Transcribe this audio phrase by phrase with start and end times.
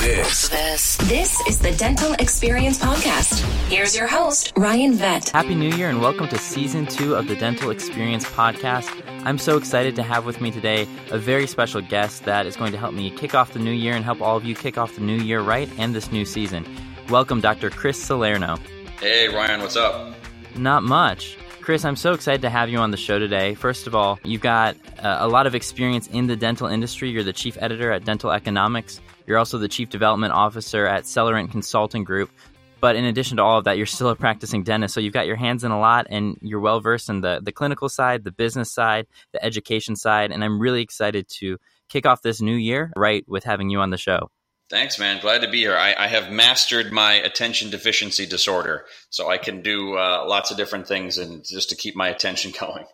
[0.00, 0.48] This.
[0.48, 0.96] This.
[0.96, 3.40] This is the Dental Experience Podcast.
[3.68, 5.28] Here's your host, Ryan Vet.
[5.28, 8.90] Happy New Year and welcome to season two of the Dental Experience Podcast.
[9.26, 12.72] I'm so excited to have with me today a very special guest that is going
[12.72, 14.94] to help me kick off the new year and help all of you kick off
[14.94, 16.64] the new year right and this new season.
[17.10, 17.68] Welcome, Dr.
[17.68, 18.58] Chris Salierno.
[19.00, 20.14] Hey, Ryan, what's up?
[20.56, 21.36] Not much.
[21.60, 23.54] Chris, I'm so excited to have you on the show today.
[23.54, 27.10] First of all, you've got uh, a lot of experience in the dental industry.
[27.10, 28.98] You're the chief editor at Dental Economics.
[29.30, 32.32] You're also the chief development officer at Celerant Consulting Group.
[32.80, 34.92] But in addition to all of that, you're still a practicing dentist.
[34.92, 37.52] So you've got your hands in a lot and you're well versed in the, the
[37.52, 40.32] clinical side, the business side, the education side.
[40.32, 41.58] And I'm really excited to
[41.88, 44.32] kick off this new year right with having you on the show.
[44.68, 45.20] Thanks, man.
[45.20, 45.76] Glad to be here.
[45.76, 50.56] I, I have mastered my attention deficiency disorder, so I can do uh, lots of
[50.56, 52.84] different things and just to keep my attention going.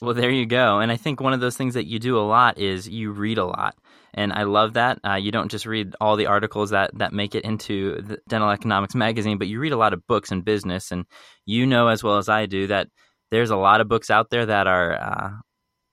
[0.00, 0.78] Well, there you go.
[0.78, 3.38] And I think one of those things that you do a lot is you read
[3.38, 3.76] a lot.
[4.14, 4.98] And I love that.
[5.06, 8.50] Uh, you don't just read all the articles that, that make it into the Dental
[8.50, 10.90] Economics magazine, but you read a lot of books in business.
[10.90, 11.04] And
[11.46, 12.88] you know as well as I do that
[13.30, 15.30] there's a lot of books out there that are uh,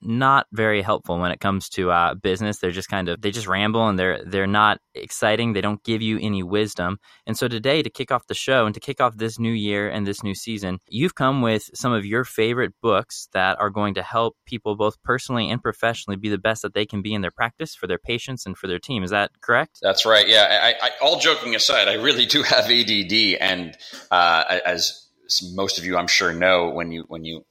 [0.01, 2.59] not very helpful when it comes to uh, business.
[2.59, 5.53] They're just kind of they just ramble and they're they're not exciting.
[5.53, 6.99] They don't give you any wisdom.
[7.25, 9.89] And so today, to kick off the show and to kick off this new year
[9.89, 13.95] and this new season, you've come with some of your favorite books that are going
[13.95, 17.21] to help people both personally and professionally be the best that they can be in
[17.21, 19.03] their practice for their patients and for their team.
[19.03, 19.79] Is that correct?
[19.81, 20.27] That's right.
[20.27, 20.75] Yeah.
[20.81, 23.75] I, I, all joking aside, I really do have ADD, and
[24.11, 25.07] uh, as
[25.53, 27.45] most of you, I'm sure, know when you when you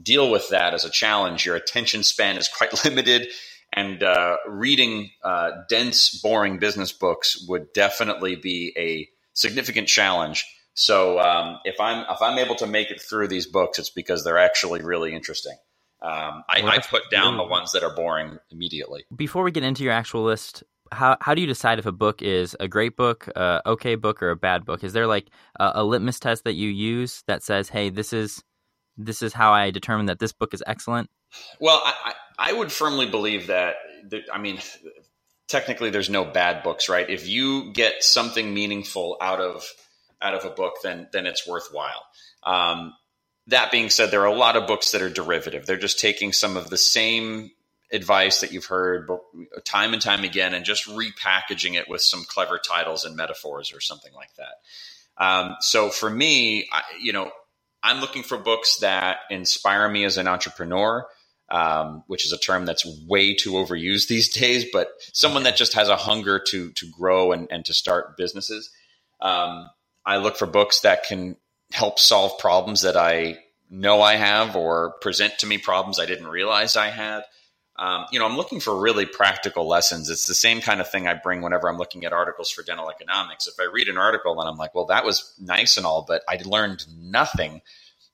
[0.00, 1.46] deal with that as a challenge.
[1.46, 3.28] Your attention span is quite limited,
[3.72, 10.46] and uh, reading uh, dense, boring business books would definitely be a significant challenge.
[10.74, 14.24] So um, if I'm if I'm able to make it through these books, it's because
[14.24, 15.56] they're actually really interesting.
[16.02, 19.06] Um, I, I, put down the ones that are boring immediately.
[19.16, 22.20] Before we get into your actual list, how how do you decide if a book
[22.20, 24.84] is a great book, a okay book, or a bad book?
[24.84, 28.44] Is there like a, a litmus test that you use that says, "Hey, this is
[28.96, 31.10] this is how I determine that this book is excellent?
[31.60, 33.76] Well, I, I would firmly believe that,
[34.10, 34.58] that, I mean,
[35.48, 37.08] technically there's no bad books, right?
[37.08, 39.64] If you get something meaningful out of
[40.22, 42.04] out of a book, then then it's worthwhile.
[42.42, 42.94] Um,
[43.48, 45.66] that being said, there are a lot of books that are derivative.
[45.66, 47.50] They're just taking some of the same
[47.92, 49.08] advice that you've heard
[49.64, 53.80] time and time again and just repackaging it with some clever titles and metaphors or
[53.80, 55.24] something like that.
[55.24, 57.30] Um, so for me, I, you know,
[57.86, 61.06] I'm looking for books that inspire me as an entrepreneur,
[61.48, 65.74] um, which is a term that's way too overused these days, but someone that just
[65.74, 68.70] has a hunger to to grow and, and to start businesses.
[69.20, 69.70] Um,
[70.04, 71.36] I look for books that can
[71.72, 73.38] help solve problems that I
[73.70, 77.22] know I have or present to me problems I didn't realize I had.
[77.78, 80.08] Um, you know, I'm looking for really practical lessons.
[80.08, 82.90] It's the same kind of thing I bring whenever I'm looking at articles for dental
[82.90, 83.46] economics.
[83.46, 86.22] If I read an article and I'm like, well, that was nice and all, but
[86.28, 87.60] I learned nothing,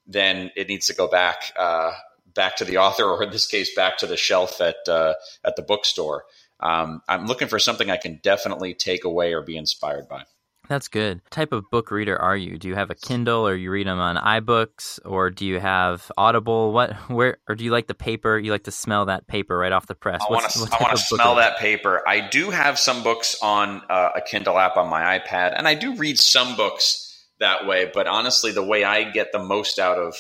[0.07, 1.93] then it needs to go back uh,
[2.35, 5.15] back to the author, or in this case, back to the shelf at uh,
[5.45, 6.25] at the bookstore.
[6.61, 10.25] Um, I'm looking for something I can definitely take away or be inspired by.
[10.73, 11.19] That's good.
[11.19, 12.57] What type of book reader are you?
[12.57, 16.11] Do you have a Kindle or you read them on iBooks or do you have
[16.17, 16.73] Audible?
[16.73, 18.39] What where or do you like the paper?
[18.39, 20.23] You like to smell that paper right off the press?
[20.27, 22.03] I want to smell that paper.
[22.09, 25.75] I do have some books on uh, a Kindle app on my iPad and I
[25.75, 29.99] do read some books that way, but honestly the way I get the most out
[29.99, 30.17] of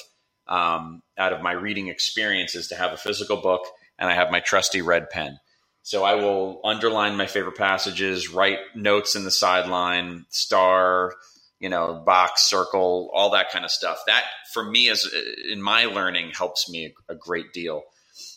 [0.49, 3.63] um, out of my reading experience is to have a physical book
[3.99, 5.39] and I have my trusty red pen.
[5.83, 11.15] So I will underline my favorite passages, write notes in the sideline, star,
[11.59, 13.99] you know, box, circle, all that kind of stuff.
[14.07, 15.13] That for me is
[15.51, 17.83] in my learning helps me a, great deal.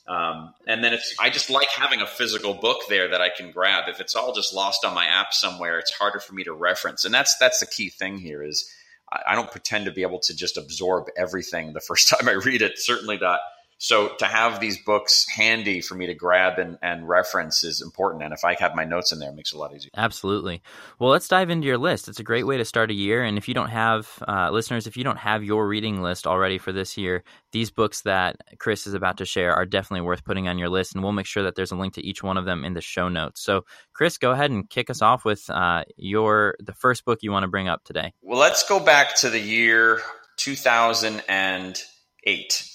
[0.08, 3.52] Um, and then it's I just like having a physical book there that I can
[3.52, 3.86] grab.
[3.90, 7.06] If it's all just lost on my app somewhere, it's harder for me to reference.
[7.06, 8.72] And that's that's the key thing here is
[9.12, 12.34] I, I don't pretend to be able to just absorb everything the first time I
[12.34, 12.78] read it.
[12.78, 13.40] Certainly not
[13.78, 18.24] so to have these books handy for me to grab and, and reference is important.
[18.24, 19.92] And if I have my notes in there, it makes it a lot easier.
[19.96, 20.62] Absolutely.
[20.98, 22.08] Well, let's dive into your list.
[22.08, 23.22] It's a great way to start a year.
[23.22, 26.58] And if you don't have, uh, listeners, if you don't have your reading list already
[26.58, 30.48] for this year, these books that Chris is about to share are definitely worth putting
[30.48, 30.96] on your list.
[30.96, 32.82] And we'll make sure that there's a link to each one of them in the
[32.82, 33.42] show notes.
[33.42, 37.32] So, Chris, go ahead and kick us off with uh, your the first book you
[37.32, 38.14] want to bring up today.
[38.22, 40.02] Well, let's go back to the year
[40.38, 42.72] 2008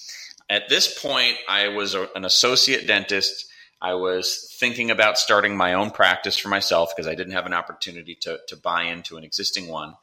[0.50, 3.46] at this point, I was a, an associate dentist.
[3.80, 7.54] I was thinking about starting my own practice for myself because I didn't have an
[7.54, 9.94] opportunity to, to buy into an existing one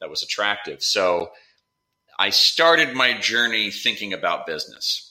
[0.00, 0.82] that was attractive.
[0.82, 1.30] So
[2.18, 5.08] I started my journey thinking about business.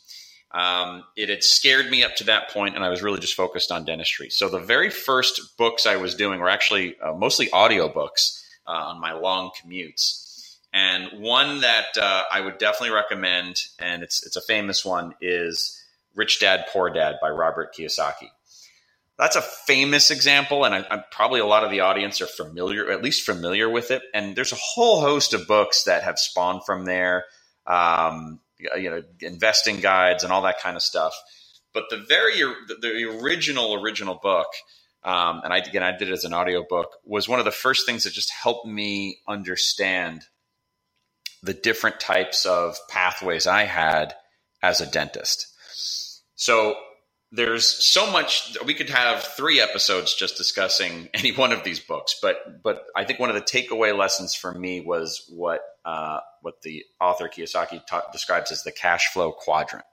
[0.53, 3.71] Um, it had scared me up to that point, and I was really just focused
[3.71, 4.29] on dentistry.
[4.29, 8.99] So the very first books I was doing were actually uh, mostly audiobooks uh, on
[8.99, 10.30] my long commutes.
[10.73, 15.83] And one that uh, I would definitely recommend, and it's it's a famous one, is
[16.15, 18.29] Rich Dad Poor Dad by Robert Kiyosaki.
[19.17, 22.89] That's a famous example, and I, I'm probably a lot of the audience are familiar,
[22.89, 24.01] at least familiar with it.
[24.13, 27.25] And there's a whole host of books that have spawned from there.
[27.67, 28.39] Um,
[28.75, 31.13] you know, investing guides and all that kind of stuff.
[31.73, 34.47] But the very the original original book,
[35.03, 37.85] um, and I again I did it as an audiobook, was one of the first
[37.85, 40.25] things that just helped me understand
[41.43, 44.15] the different types of pathways I had
[44.61, 45.47] as a dentist.
[46.35, 46.75] So
[47.31, 52.17] there's so much we could have three episodes just discussing any one of these books
[52.21, 56.61] but but i think one of the takeaway lessons for me was what uh, what
[56.61, 59.85] the author kiyosaki describes as the cash flow quadrant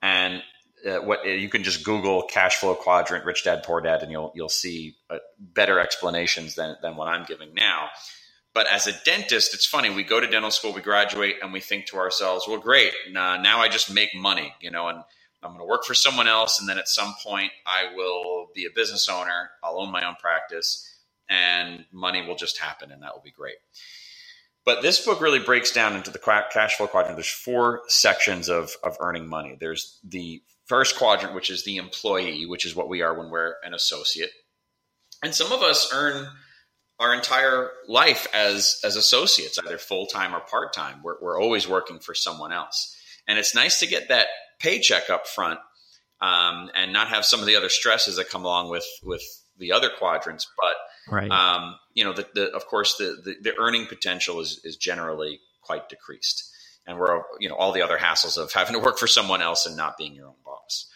[0.00, 0.42] and
[0.88, 4.32] uh, what you can just google cash flow quadrant rich dad poor dad and you'll
[4.34, 7.88] you'll see uh, better explanations than than what i'm giving now
[8.54, 9.90] but as a dentist, it's funny.
[9.90, 12.92] We go to dental school, we graduate, and we think to ourselves, "Well, great.
[13.10, 15.02] Now, now I just make money," you know, and
[15.42, 18.66] I'm going to work for someone else, and then at some point I will be
[18.66, 19.50] a business owner.
[19.62, 20.88] I'll own my own practice,
[21.28, 23.56] and money will just happen, and that will be great.
[24.64, 27.16] But this book really breaks down into the cash flow quadrant.
[27.16, 29.56] There's four sections of, of earning money.
[29.58, 33.56] There's the first quadrant, which is the employee, which is what we are when we're
[33.64, 34.30] an associate.
[35.22, 36.28] And some of us earn
[37.02, 41.02] our entire life as as associates, either full time or part time.
[41.02, 42.96] We're, we're always working for someone else,
[43.26, 44.28] and it's nice to get that
[44.60, 45.58] paycheck up front
[46.20, 49.22] um, and not have some of the other stresses that come along with with
[49.58, 50.48] the other quadrants.
[50.56, 51.30] But right.
[51.30, 55.40] um, you know, the, the, of course, the, the, the earning potential is is generally
[55.60, 56.48] quite decreased,
[56.86, 59.66] and we're you know all the other hassles of having to work for someone else
[59.66, 60.88] and not being your own boss.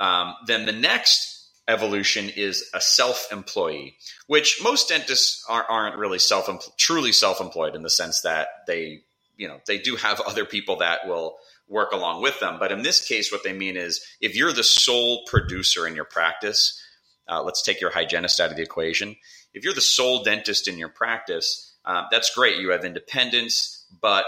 [0.00, 1.37] Um, then the next
[1.68, 7.90] evolution is a self-employee, which most dentists are, aren't really self truly self-employed in the
[7.90, 9.02] sense that they
[9.36, 11.36] you know they do have other people that will
[11.68, 12.56] work along with them.
[12.58, 16.06] But in this case, what they mean is if you're the sole producer in your
[16.06, 16.82] practice,
[17.28, 19.16] uh, let's take your hygienist out of the equation.
[19.52, 22.58] If you're the sole dentist in your practice, uh, that's great.
[22.58, 24.24] You have independence, but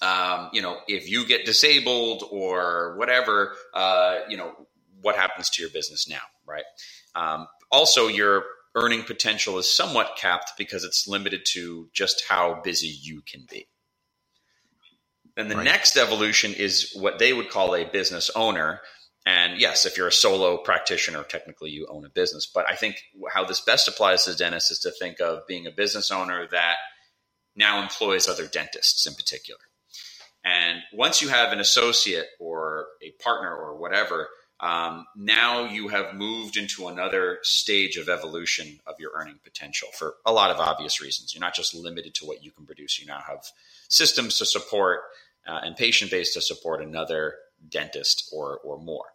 [0.00, 4.52] um, you know, if you get disabled or whatever, uh, you know,
[5.00, 6.64] what happens to your business now, right?
[7.14, 12.88] Um, also, your earning potential is somewhat capped because it's limited to just how busy
[13.02, 13.66] you can be.
[15.36, 15.64] Then the right.
[15.64, 18.80] next evolution is what they would call a business owner.
[19.24, 22.46] And yes, if you're a solo practitioner, technically you own a business.
[22.46, 23.02] But I think
[23.32, 26.76] how this best applies to dentists is to think of being a business owner that
[27.54, 29.60] now employs other dentists in particular.
[30.44, 34.28] And once you have an associate or a partner or whatever,
[34.60, 40.16] um, now you have moved into another stage of evolution of your earning potential for
[40.26, 41.32] a lot of obvious reasons.
[41.32, 42.98] You're not just limited to what you can produce.
[42.98, 43.44] You now have
[43.88, 45.00] systems to support
[45.46, 47.36] uh, and patient base to support another
[47.68, 49.06] dentist or, or more.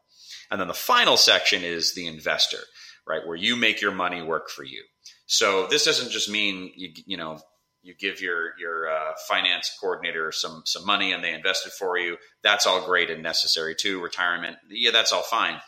[0.49, 2.59] And then the final section is the investor,
[3.05, 3.25] right?
[3.25, 4.83] Where you make your money work for you.
[5.25, 7.39] So this doesn't just mean you, you know,
[7.83, 11.97] you give your your uh, finance coordinator some some money and they invest it for
[11.97, 12.17] you.
[12.41, 14.01] That's all great and necessary too.
[14.01, 15.59] Retirement, yeah, that's all fine.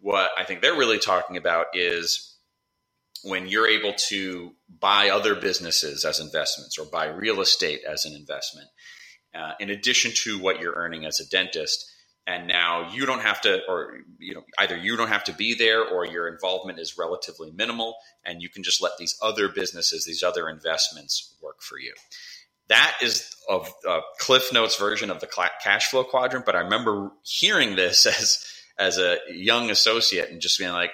[0.00, 2.36] What I think they're really talking about is
[3.24, 8.14] when you're able to buy other businesses as investments or buy real estate as an
[8.14, 8.68] investment
[9.34, 11.90] uh, in addition to what you're earning as a dentist.
[12.26, 15.54] And now you don't have to, or you know, either you don't have to be
[15.54, 20.04] there, or your involvement is relatively minimal, and you can just let these other businesses,
[20.04, 21.92] these other investments, work for you.
[22.68, 23.54] That is a,
[23.86, 25.28] a uh, Cliff Notes version of the
[25.62, 26.46] cash flow quadrant.
[26.46, 28.46] But I remember hearing this as
[28.78, 30.92] as a young associate and just being like,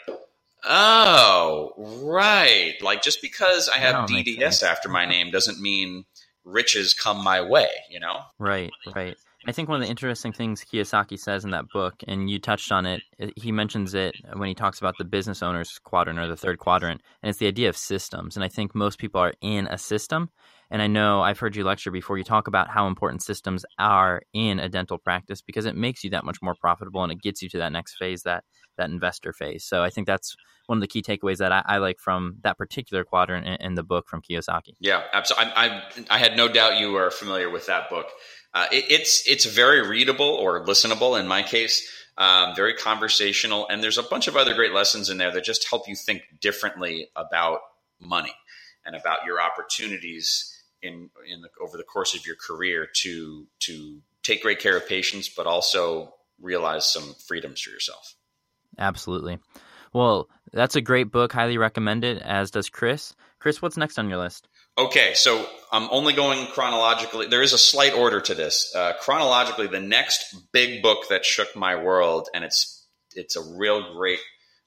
[0.64, 2.74] "Oh, right!
[2.80, 6.06] Like just because I have DDS after my name doesn't mean
[6.48, 8.20] riches come my way, you know?
[8.38, 9.16] Right, right.
[9.46, 12.72] I think one of the interesting things Kiyosaki says in that book, and you touched
[12.72, 13.02] on it,
[13.36, 17.00] he mentions it when he talks about the business owner's quadrant or the third quadrant,
[17.22, 18.36] and it's the idea of systems.
[18.36, 20.30] And I think most people are in a system.
[20.70, 24.20] And I know I've heard you lecture before, you talk about how important systems are
[24.34, 27.40] in a dental practice because it makes you that much more profitable and it gets
[27.40, 28.44] you to that next phase, that
[28.76, 29.64] that investor phase.
[29.64, 32.58] So I think that's one of the key takeaways that I, I like from that
[32.58, 34.74] particular quadrant in, in, the book from Kiyosaki.
[34.80, 35.52] Yeah, absolutely.
[35.54, 38.06] I, I, I, had no doubt you are familiar with that book.
[38.58, 41.88] Uh, it, it's it's very readable or listenable in my case.
[42.16, 45.68] Um, very conversational, and there's a bunch of other great lessons in there that just
[45.70, 47.60] help you think differently about
[48.00, 48.34] money
[48.84, 54.00] and about your opportunities in in the, over the course of your career to to
[54.24, 58.16] take great care of patients, but also realize some freedoms for yourself.
[58.76, 59.38] Absolutely.
[59.92, 61.32] Well, that's a great book.
[61.32, 63.14] Highly recommend it, as does Chris.
[63.38, 64.48] Chris, what's next on your list?
[64.78, 67.26] Okay, so I'm only going chronologically.
[67.26, 68.72] There is a slight order to this.
[68.72, 73.94] Uh, chronologically, the next big book that shook my world, and it's it's a real
[73.94, 74.20] great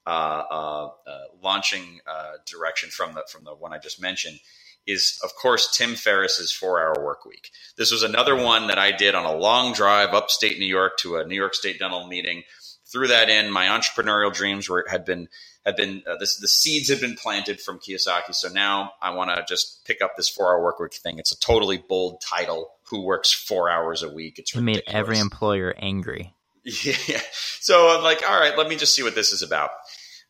[0.06, 4.38] uh, uh, uh launching uh, direction from the from the one I just mentioned,
[4.86, 7.50] is of course Tim Ferriss's Four Hour Work Week.
[7.77, 11.15] This was another one that I did on a long drive upstate New York to
[11.15, 12.44] a New York State dental meeting.
[12.91, 13.50] Threw that in.
[13.50, 15.30] My entrepreneurial dreams were had been
[15.65, 18.34] had been uh, this, the seeds have been planted from Kiyosaki.
[18.34, 21.20] So now I want to just pick up this four hour work week thing.
[21.20, 22.72] It's a totally bold title.
[22.89, 24.39] Who works four hours a week?
[24.39, 26.34] It's it made every employer angry.
[26.63, 27.22] Yeah.
[27.60, 29.72] So I'm like, all right, let me just see what this is about.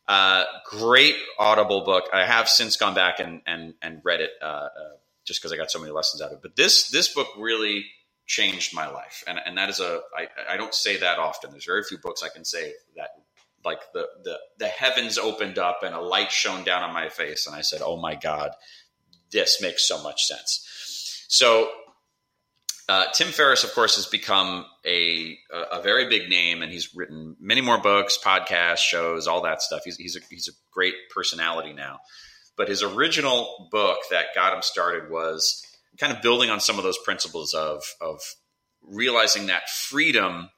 [0.08, 2.04] Uh, great Audible book.
[2.12, 4.68] I have since gone back and and and read it uh, uh,
[5.24, 6.42] just because I got so many lessons out of it.
[6.42, 7.86] But this this book really
[8.26, 11.50] changed my life, and and that is a I, I don't say that often.
[11.50, 13.10] There's very few books I can say that
[13.64, 17.46] like the, the the heavens opened up and a light shone down on my face
[17.46, 18.52] and i said oh my god
[19.32, 21.24] this makes so much sense.
[21.28, 21.70] So
[22.88, 25.38] uh, tim ferriss of course has become a,
[25.70, 29.82] a, very big name and he's written many more books podcasts shows all that stuff.
[29.84, 32.00] He's, he's, a, he's a great personality now.
[32.56, 35.64] But his original book that got him started was
[35.98, 38.20] kind of building on some of those principles of of
[38.82, 40.50] realizing that freedom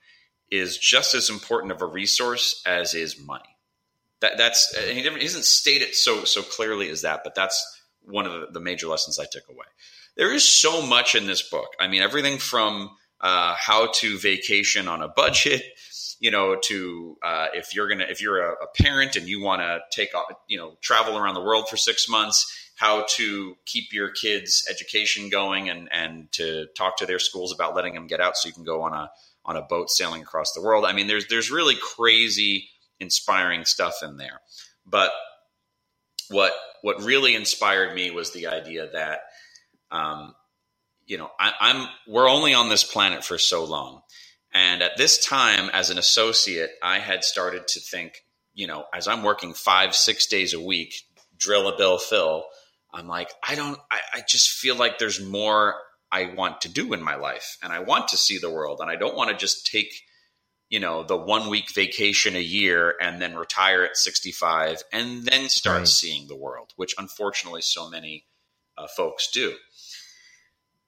[0.50, 3.56] is just as important of a resource as is money.
[4.20, 8.32] That, that's he doesn't state it so so clearly as that, but that's one of
[8.32, 9.66] the, the, major lessons I took away.
[10.16, 11.68] There is so much in this book.
[11.80, 15.62] I mean, everything from uh, how to vacation on a budget,
[16.20, 19.62] you know, to uh, if you're gonna if you're a, a parent and you want
[19.62, 23.92] to take off, you know travel around the world for six months, how to keep
[23.92, 28.20] your kids' education going and and to talk to their schools about letting them get
[28.20, 29.10] out so you can go on a
[29.44, 30.84] on a boat sailing across the world.
[30.84, 32.68] I mean, there's there's really crazy,
[33.00, 34.40] inspiring stuff in there.
[34.86, 35.12] But
[36.28, 39.20] what what really inspired me was the idea that,
[39.90, 40.34] um,
[41.06, 44.02] you know, I, I'm we're only on this planet for so long,
[44.52, 48.24] and at this time, as an associate, I had started to think,
[48.54, 50.94] you know, as I'm working five six days a week,
[51.36, 52.44] drill a bill, fill.
[52.92, 55.74] I'm like, I don't, I, I just feel like there's more
[56.14, 58.88] I want to do in my life and I want to see the world and
[58.88, 59.92] I don't want to just take
[60.68, 65.48] you know the one week vacation a year and then retire at 65 and then
[65.48, 65.88] start right.
[65.88, 68.26] seeing the world which unfortunately so many
[68.78, 69.54] uh, folks do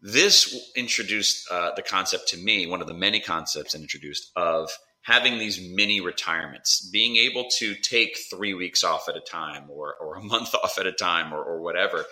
[0.01, 4.71] this introduced uh, the concept to me one of the many concepts introduced of
[5.03, 9.95] having these mini retirements being able to take three weeks off at a time or,
[10.01, 12.05] or a month off at a time or, or whatever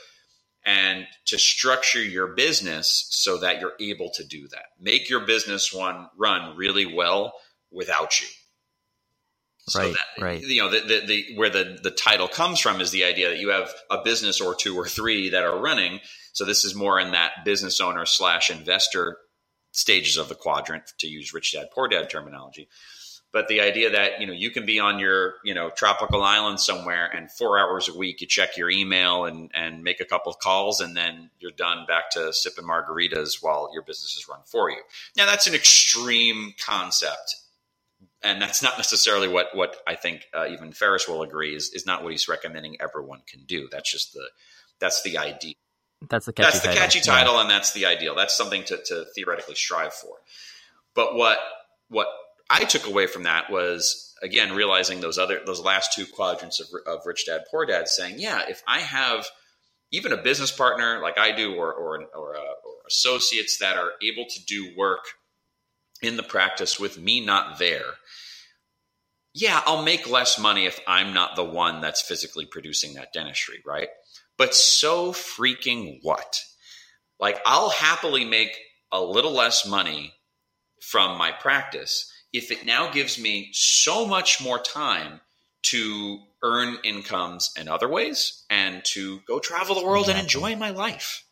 [0.65, 4.67] and to structure your business so that you're able to do that.
[4.81, 7.35] Make your business one run really well
[7.71, 8.29] without you.
[9.67, 10.41] So right, that, right.
[10.43, 13.39] You know, the, the, the, where the, the title comes from is the idea that
[13.39, 16.01] you have a business or two or three that are running.
[16.33, 19.17] So this is more in that business owner slash investor
[19.73, 22.69] stages of the quadrant, to use rich dad, poor dad terminology
[23.35, 26.59] but the idea that you know you can be on your you know tropical island
[26.61, 30.33] somewhere and four hours a week you check your email and and make a couple
[30.33, 34.41] of calls and then you're done back to sipping margaritas while your business is run
[34.47, 34.81] for you.
[35.17, 37.37] Now that's an extreme concept
[38.23, 41.85] and that's not necessarily what what i think uh, even ferriss will agree is, is
[41.85, 43.69] not what he's recommending everyone can do.
[43.71, 44.27] That's just the
[44.79, 45.55] that's the idea.
[46.09, 46.83] That's the catchy that's the title.
[46.83, 47.41] catchy title yeah.
[47.43, 48.15] and that's the ideal.
[48.15, 50.17] That's something to, to theoretically strive for.
[50.95, 51.39] But what
[51.89, 52.07] what
[52.55, 56.69] I took away from that was again realizing those other those last two quadrants of,
[56.87, 59.27] of rich dad poor dad saying yeah if I have
[59.91, 63.91] even a business partner like I do or or, or, uh, or associates that are
[64.01, 65.05] able to do work
[66.01, 67.95] in the practice with me not there
[69.33, 73.63] yeah I'll make less money if I'm not the one that's physically producing that dentistry
[73.67, 73.89] right?
[74.39, 76.41] But so freaking what?
[77.19, 78.57] Like I'll happily make
[78.93, 80.15] a little less money
[80.81, 85.21] from my practice if it now gives me so much more time
[85.63, 90.21] to earn incomes in other ways and to go travel the world exactly.
[90.21, 91.25] and enjoy my life.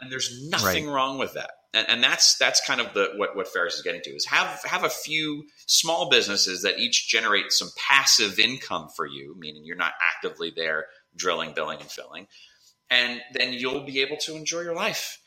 [0.00, 0.92] And there's nothing right.
[0.92, 1.52] wrong with that.
[1.72, 4.60] And, and, that's that's kind of the what, what Ferriss is getting to is have
[4.64, 9.76] have a few small businesses that each generate some passive income for you, meaning you're
[9.76, 12.26] not actively there drilling, billing, and filling,
[12.90, 15.19] and then you'll be able to enjoy your life.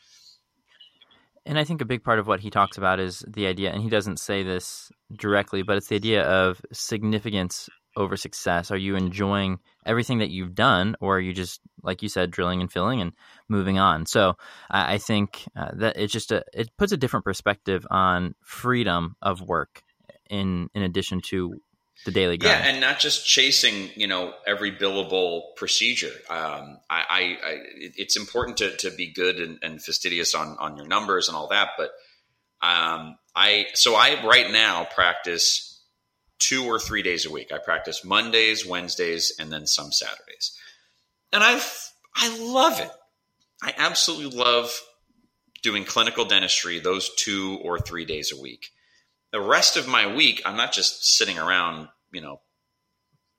[1.46, 3.82] And I think a big part of what he talks about is the idea, and
[3.82, 8.72] he doesn't say this directly, but it's the idea of significance over success?
[8.72, 12.62] Are you enjoying everything that you've done, or are you just, like you said, drilling
[12.62, 13.14] and filling and
[13.50, 14.06] moving on?
[14.06, 14.34] So
[14.70, 19.16] I, I think uh, that it's just a it puts a different perspective on freedom
[19.22, 19.82] of work
[20.30, 21.62] in in addition to
[22.06, 22.64] the daily grind.
[22.64, 26.14] Yeah, and not just chasing, you know, every billable procedure.
[26.30, 30.76] Um, I, I, I, it's important to, to be good and, and, fastidious on, on
[30.76, 31.70] your numbers and all that.
[31.78, 31.92] But
[32.62, 35.82] um, I, so I right now practice
[36.40, 37.54] two or three days a week.
[37.54, 40.58] I practice Mondays, Wednesdays, and then some Saturdays.
[41.32, 41.62] And I,
[42.16, 42.92] I love it.
[43.62, 44.78] I absolutely love
[45.62, 48.73] doing clinical dentistry those two or three days a week
[49.34, 52.40] the rest of my week, I'm not just sitting around, you know,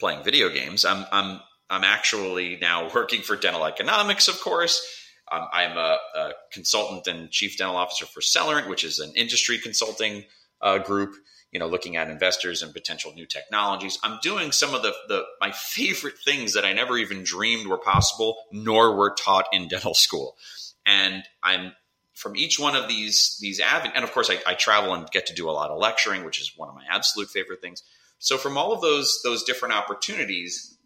[0.00, 0.84] playing video games.
[0.84, 4.84] I'm I'm I'm actually now working for Dental Economics, of course.
[5.32, 9.56] Um, I'm a, a, consultant and chief dental officer for Celerant, which is an industry
[9.56, 10.24] consulting
[10.60, 11.14] uh, group.
[11.50, 13.96] You know, looking at investors and potential new technologies.
[14.02, 17.78] I'm doing some of the, the my favorite things that I never even dreamed were
[17.78, 20.36] possible, nor were taught in dental school.
[20.84, 21.72] And I'm
[22.14, 25.26] from each one of these these avenues, and of course, I, I, travel and get
[25.26, 27.82] to do a lot of lecturing, which is one of my absolute favorite things.
[28.18, 30.78] So, from all of those those different opportunities,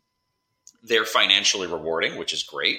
[0.82, 2.78] they're financially rewarding, which is great.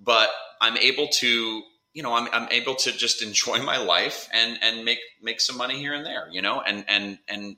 [0.00, 1.62] But I'm able to,
[1.92, 5.56] you know, I'm, I'm able to just enjoy my life and and make make some
[5.56, 7.56] money here and there, you know, and and and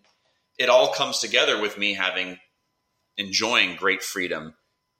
[0.58, 2.38] it all comes together with me having
[3.16, 4.54] enjoying great freedom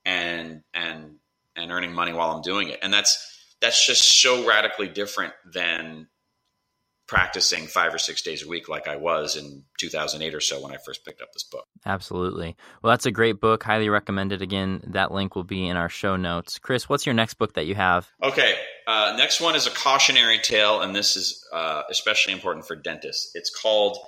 [0.05, 1.17] and and
[1.57, 6.09] and earning money while I'm doing it, and that's that's just so radically different than
[7.11, 10.73] practicing five or six days a week like I was in 2008 or so when
[10.73, 11.67] I first picked up this book.
[11.85, 12.57] Absolutely.
[12.83, 13.65] Well, that's a great book.
[13.65, 14.43] Highly recommended.
[14.43, 16.61] Again, that link will be in our show notes.
[16.61, 18.09] Chris, what's your next book that you have?
[18.23, 18.55] Okay.
[18.87, 23.33] Uh, next one is a cautionary tale, and this is uh, especially important for dentists.
[23.35, 23.99] It's called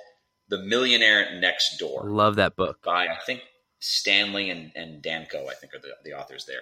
[0.47, 2.09] The Millionaire Next Door.
[2.09, 2.77] Love that book.
[2.85, 3.41] By, I think,
[3.79, 6.61] Stanley and, and Danko, I think, are the, the authors there.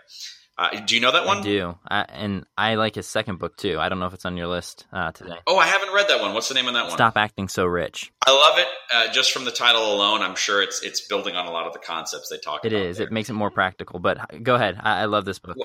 [0.57, 1.39] Uh, do you know that one?
[1.39, 3.79] I do, I, and I like his second book too.
[3.79, 5.37] I don't know if it's on your list uh, today.
[5.47, 6.33] Oh, I haven't read that one.
[6.33, 6.91] What's the name of that one?
[6.91, 8.11] Stop acting so rich.
[8.27, 8.67] I love it.
[8.93, 11.73] Uh, just from the title alone, I'm sure it's it's building on a lot of
[11.73, 12.81] the concepts they talk it about.
[12.81, 12.97] It is.
[12.97, 13.07] There.
[13.07, 13.99] It makes it more practical.
[13.99, 14.77] But go ahead.
[14.79, 15.57] I, I love this book.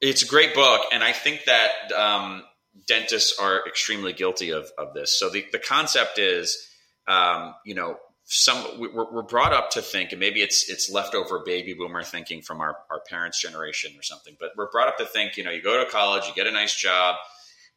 [0.00, 2.42] It's a great book, and I think that um,
[2.86, 5.18] dentists are extremely guilty of of this.
[5.18, 6.68] So the the concept is,
[7.06, 7.96] um, you know,
[8.32, 12.42] some we're, we're, brought up to think, and maybe it's it's leftover baby boomer thinking
[12.42, 15.50] from our, our parents' generation or something, but we're brought up to think, you know,
[15.50, 17.16] you go to college, you get a nice job.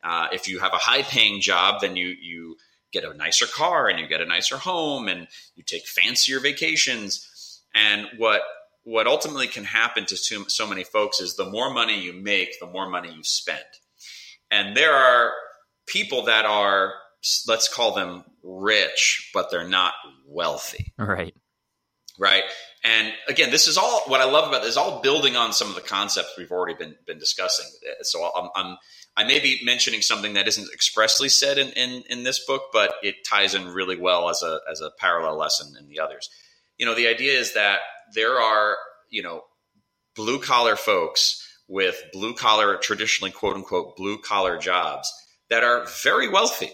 [0.04, 2.56] Uh, if you have a high paying job, then you you
[2.92, 7.62] get a nicer car and you get a nicer home and you take fancier vacations.
[7.74, 8.44] And what
[8.84, 12.60] what ultimately can happen to so, so many folks is the more money you make,
[12.60, 13.64] the more money you spend.
[14.52, 15.32] And there are
[15.88, 16.94] people that are
[17.48, 19.94] let's call them rich, but they're not
[20.28, 20.94] wealthy.
[20.98, 21.34] Right.
[22.20, 22.44] Right.
[22.84, 25.70] And again, this is all what I love about this is all building on some
[25.70, 27.66] of the concepts we've already been been discussing.
[28.02, 28.78] So I'm, I'm
[29.18, 32.94] I may be mentioning something that isn't expressly said in, in, in this book, but
[33.02, 36.30] it ties in really well as a as a parallel lesson in the others.
[36.78, 37.80] You know, the idea is that
[38.14, 38.76] there are,
[39.10, 39.42] you know,
[40.16, 45.12] blue collar folks with blue collar, traditionally quote unquote blue collar jobs
[45.50, 46.72] that are very wealthy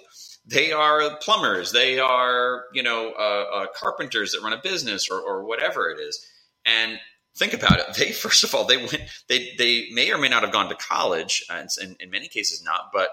[0.50, 5.20] they are plumbers, they are you know uh, uh, carpenters that run a business or,
[5.20, 6.26] or whatever it is.
[6.66, 7.00] And
[7.38, 7.86] think about it.
[7.98, 10.76] They first of all they went they they may or may not have gone to
[10.76, 13.10] college, and in, in many cases not, but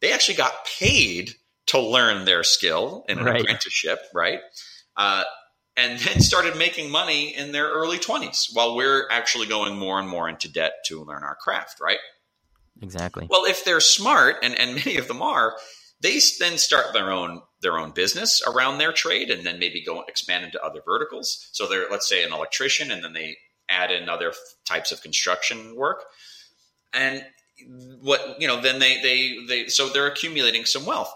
[0.00, 1.34] they actually got paid
[1.66, 3.40] to learn their skill in an right.
[3.40, 4.40] apprenticeship, right?
[4.96, 5.22] Uh,
[5.76, 10.08] and then started making money in their early 20s while we're actually going more and
[10.08, 11.98] more into debt to learn our craft, right?
[12.82, 13.26] Exactly.
[13.30, 15.54] Well, if they're smart, and, and many of them are,
[16.00, 20.02] they then start their own their own business around their trade and then maybe go
[20.08, 21.48] expand into other verticals.
[21.52, 23.36] So they're let's say an electrician and then they
[23.68, 24.32] add in other
[24.66, 26.04] types of construction work.
[26.92, 27.24] And
[28.00, 31.12] what you know then they they they so they're accumulating some wealth.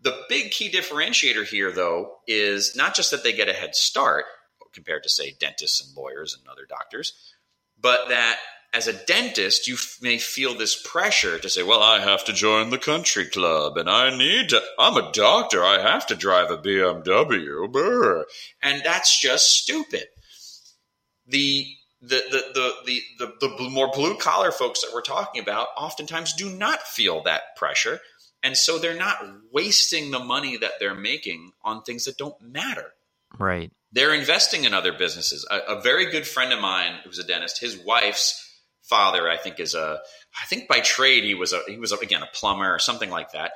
[0.00, 4.24] The big key differentiator here though is not just that they get a head start
[4.72, 7.12] compared to say dentists and lawyers and other doctors
[7.82, 8.38] but that
[8.72, 12.32] as a dentist, you f- may feel this pressure to say, well, I have to
[12.32, 15.62] join the country club and I need to, I'm a doctor.
[15.62, 17.70] I have to drive a BMW.
[17.70, 18.24] Brr.
[18.62, 20.04] And that's just stupid.
[21.26, 21.66] The,
[22.00, 26.32] the, the, the, the, the, the more blue collar folks that we're talking about oftentimes
[26.32, 28.00] do not feel that pressure.
[28.42, 29.18] And so they're not
[29.52, 32.94] wasting the money that they're making on things that don't matter.
[33.38, 33.70] Right.
[33.92, 35.46] They're investing in other businesses.
[35.50, 38.48] A, a very good friend of mine who's a dentist, his wife's
[38.82, 40.00] father, I think, is a,
[40.42, 43.10] I think by trade he was a, he was a, again a plumber or something
[43.10, 43.52] like that.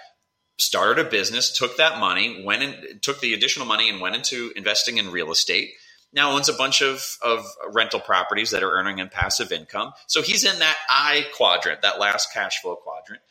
[0.58, 4.52] Started a business, took that money, went and took the additional money and went into
[4.56, 5.70] investing in real estate.
[6.12, 9.92] now owns a bunch of, of rental properties that are earning him passive income.
[10.08, 13.22] So he's in that I quadrant, that last cash flow quadrant.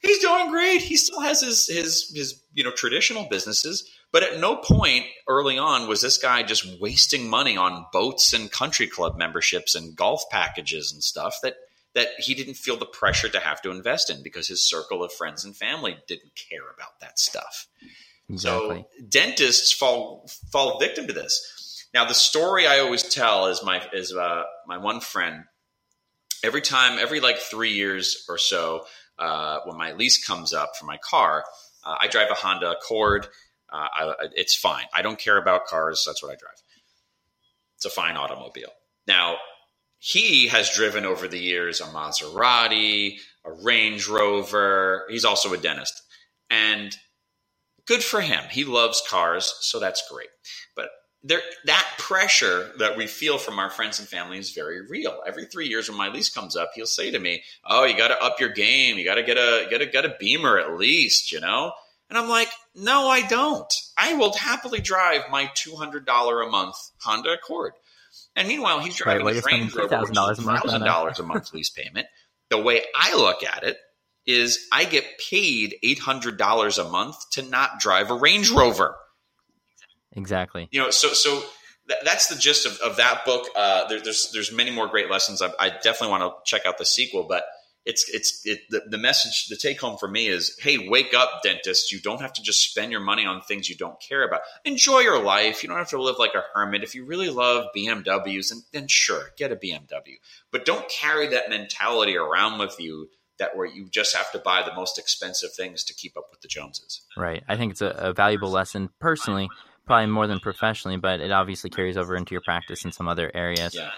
[0.00, 0.82] He's doing great.
[0.82, 5.58] He still has his his his you know traditional businesses, but at no point early
[5.58, 10.22] on was this guy just wasting money on boats and country club memberships and golf
[10.30, 11.56] packages and stuff that
[11.94, 15.12] that he didn't feel the pressure to have to invest in because his circle of
[15.12, 17.66] friends and family didn't care about that stuff.
[18.30, 18.86] Exactly.
[18.88, 21.86] So dentists fall fall victim to this.
[21.92, 25.42] Now, the story I always tell is my is uh, my one friend.
[26.44, 28.86] Every time, every like three years or so,
[29.18, 31.44] uh, when my lease comes up for my car,
[31.84, 33.26] uh, I drive a Honda Accord.
[33.74, 34.84] Uh, I, it's fine.
[34.94, 36.04] I don't care about cars.
[36.06, 36.62] That's what I drive.
[37.76, 38.70] It's a fine automobile.
[39.08, 39.38] Now,
[39.98, 45.06] he has driven over the years a Maserati, a Range Rover.
[45.10, 46.02] He's also a dentist.
[46.50, 46.96] And
[47.86, 48.44] good for him.
[48.48, 50.28] He loves cars, so that's great.
[50.76, 50.90] But
[51.24, 55.20] there, that pressure that we feel from our friends and family is very real.
[55.26, 58.08] Every three years, when my lease comes up, he'll say to me, "Oh, you got
[58.08, 58.98] to up your game.
[58.98, 61.72] You got to get a get a get a Beamer at least, you know."
[62.10, 63.72] And I'm like, "No, I don't.
[63.96, 67.72] I will happily drive my two hundred dollar a month Honda Accord."
[68.36, 72.06] And meanwhile, he's driving right, a Range Rover, thousand dollars a month lease payment.
[72.50, 73.78] The way I look at it
[74.26, 78.96] is, I get paid eight hundred dollars a month to not drive a Range Rover.
[80.12, 80.68] Exactly.
[80.70, 81.42] You know, so so
[81.88, 83.48] th- that's the gist of, of that book.
[83.54, 85.42] Uh, there, there's there's many more great lessons.
[85.42, 87.44] I, I definitely want to check out the sequel, but
[87.84, 91.42] it's it's it, the, the message the take home for me is hey wake up
[91.42, 94.40] dentists you don't have to just spend your money on things you don't care about.
[94.64, 95.62] Enjoy your life.
[95.62, 96.82] You don't have to live like a hermit.
[96.82, 100.16] If you really love bmws then, then sure get a bmw
[100.50, 104.62] but don't carry that mentality around with you that where you just have to buy
[104.62, 107.02] the most expensive things to keep up with the joneses.
[107.16, 107.42] Right.
[107.48, 109.48] I think it's a, a valuable lesson personally
[109.86, 113.30] probably more than professionally, but it obviously carries over into your practice in some other
[113.34, 113.74] areas.
[113.74, 113.90] Yeah.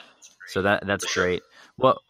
[0.49, 1.43] So that that's great.
[1.77, 2.01] Well,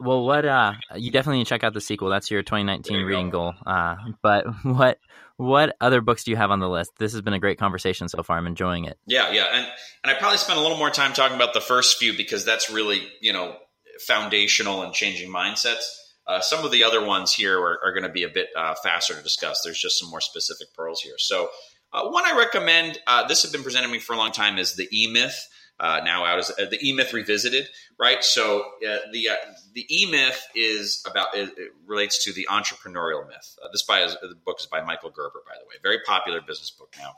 [0.00, 2.08] well, what uh, you definitely need to check out the sequel.
[2.08, 3.52] That's your 2019 you reading go.
[3.52, 3.54] goal.
[3.64, 4.98] Uh, but what
[5.36, 6.92] what other books do you have on the list?
[6.98, 8.38] This has been a great conversation so far.
[8.38, 8.98] I'm enjoying it.
[9.06, 9.66] Yeah, yeah, and
[10.04, 12.70] and I probably spent a little more time talking about the first few because that's
[12.70, 13.56] really you know
[14.00, 15.84] foundational and changing mindsets.
[16.26, 18.74] Uh, some of the other ones here are, are going to be a bit uh,
[18.82, 19.60] faster to discuss.
[19.62, 21.14] There's just some more specific pearls here.
[21.18, 21.50] So
[21.92, 24.58] uh, one I recommend, uh, this has been presented to me for a long time,
[24.58, 25.48] is the E Myth.
[25.78, 28.24] Uh, now out as uh, the E Myth Revisited, right?
[28.24, 29.34] So uh, the uh,
[29.74, 33.58] the E Myth is about it, it, relates to the entrepreneurial myth.
[33.72, 36.94] this by the book is by Michael Gerber, by the way, very popular business book
[36.98, 37.12] now.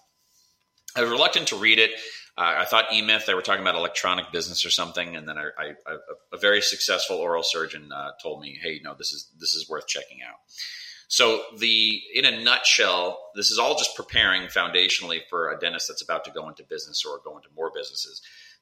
[0.97, 1.93] I was reluctant to read it.
[2.37, 5.51] I thought E Myth they were talking about electronic business or something, and then I,
[5.59, 5.97] I, I,
[6.33, 10.19] a very successful oral surgeon told me, "Hey, no, this is this is worth checking
[10.23, 10.39] out."
[11.09, 16.03] So the in a nutshell, this is all just preparing foundationally for a dentist that's
[16.03, 18.21] about to go into business or go into more businesses.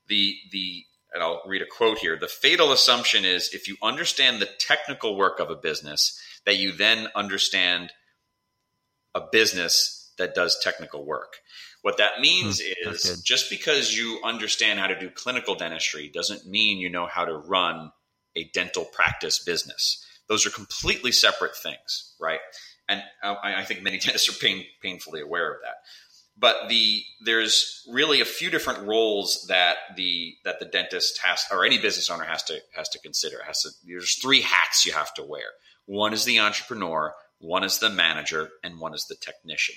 [0.09, 2.19] The the and I'll read a quote here.
[2.19, 6.73] The fatal assumption is if you understand the technical work of a business, that you
[6.73, 7.92] then understand
[9.14, 11.38] a business that does technical work.
[11.83, 16.47] What that means hmm, is just because you understand how to do clinical dentistry doesn't
[16.47, 17.92] mean you know how to run
[18.35, 20.05] a dental practice business.
[20.29, 22.40] Those are completely separate things, right?
[22.88, 25.77] And uh, I, I think many dentists are pain, painfully aware of that.
[26.38, 31.64] But the there's really a few different roles that the that the dentist has or
[31.64, 33.38] any business owner has to has to consider.
[33.46, 35.49] Has to there's three hats you have to wear.
[35.87, 39.77] One is the entrepreneur, one is the manager, and one is the technician.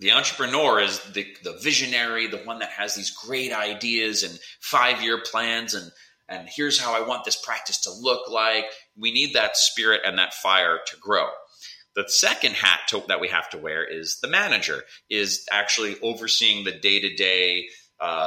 [0.00, 5.02] The entrepreneur is the, the visionary, the one that has these great ideas and five
[5.02, 5.90] year plans and
[6.28, 8.66] and here's how I want this practice to look like.
[8.98, 11.28] We need that spirit and that fire to grow.
[11.98, 16.62] The second hat to, that we have to wear is the manager, is actually overseeing
[16.62, 17.70] the day to day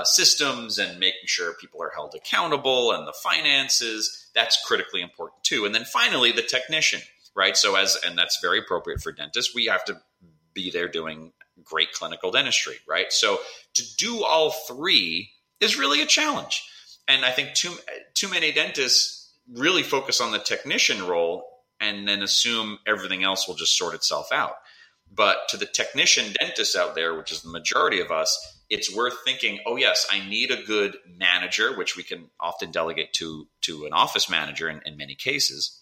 [0.03, 4.29] systems and making sure people are held accountable and the finances.
[4.35, 5.63] That's critically important too.
[5.63, 6.99] And then finally, the technician,
[7.33, 7.55] right?
[7.55, 10.01] So, as, and that's very appropriate for dentists, we have to
[10.53, 11.31] be there doing
[11.63, 13.13] great clinical dentistry, right?
[13.13, 13.39] So,
[13.75, 15.31] to do all three
[15.61, 16.61] is really a challenge.
[17.07, 17.71] And I think too
[18.15, 21.45] too many dentists really focus on the technician role
[21.81, 24.53] and then assume everything else will just sort itself out.
[25.13, 29.15] But to the technician dentist out there, which is the majority of us, it's worth
[29.25, 33.85] thinking, oh yes, I need a good manager, which we can often delegate to to
[33.85, 35.81] an office manager in, in many cases.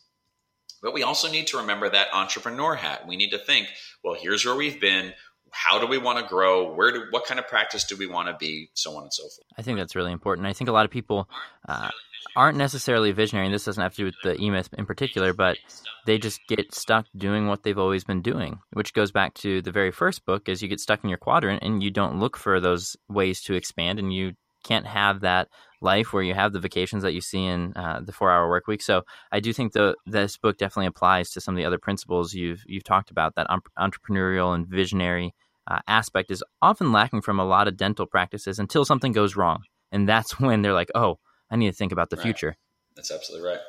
[0.81, 3.07] But we also need to remember that entrepreneur hat.
[3.07, 3.67] We need to think,
[4.03, 5.13] well, here's where we've been
[5.51, 6.73] how do we want to grow?
[6.73, 8.69] Where do what kind of practice do we want to be?
[8.73, 9.47] So on and so forth.
[9.57, 10.47] I think that's really important.
[10.47, 11.29] I think a lot of people
[11.67, 11.89] uh,
[12.35, 15.57] aren't necessarily visionary and this doesn't have to do with the emyth in particular but
[16.05, 19.71] they just get stuck doing what they've always been doing which goes back to the
[19.71, 22.59] very first book is you get stuck in your quadrant and you don't look for
[22.59, 24.33] those ways to expand and you
[24.63, 25.49] can't have that
[25.81, 28.67] life where you have the vacations that you see in uh, the four hour work
[28.67, 28.81] week.
[28.81, 32.33] So I do think the, this book definitely applies to some of the other principles
[32.33, 33.35] you've you've talked about.
[33.35, 35.33] That entrepreneurial and visionary
[35.67, 39.63] uh, aspect is often lacking from a lot of dental practices until something goes wrong,
[39.91, 41.19] and that's when they're like, "Oh,
[41.49, 42.23] I need to think about the right.
[42.23, 42.55] future."
[42.95, 43.59] That's absolutely right.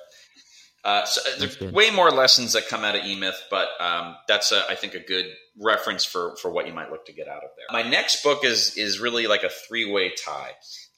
[0.83, 4.51] Uh, so uh, there's way more lessons that come out of eMyth, but um, that's
[4.51, 5.27] a, I think a good
[5.59, 7.67] reference for for what you might look to get out of there.
[7.71, 10.53] My next book is is really like a three way tie.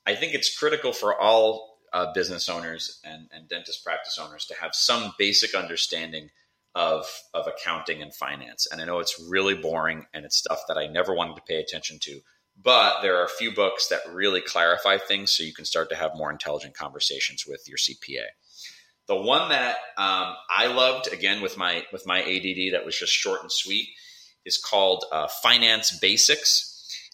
[0.07, 4.55] I think it's critical for all uh, business owners and, and dentist practice owners to
[4.55, 6.31] have some basic understanding
[6.75, 8.67] of of accounting and finance.
[8.71, 11.57] And I know it's really boring and it's stuff that I never wanted to pay
[11.57, 12.21] attention to.
[12.63, 15.97] But there are a few books that really clarify things so you can start to
[15.97, 18.27] have more intelligent conversations with your CPA.
[19.09, 23.13] The one that um, I loved, again with my with my ADD, that was just
[23.13, 23.89] short and sweet,
[24.45, 26.73] is called uh, Finance Basics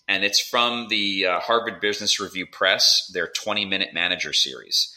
[0.08, 4.92] and it's from the uh, Harvard Business Review Press, their 20 minute manager series.